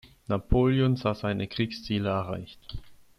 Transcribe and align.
Napoleon 0.27 0.95
sah 0.95 1.13
seine 1.13 1.47
Kriegsziele 1.47 2.09
erreicht. 2.09 2.79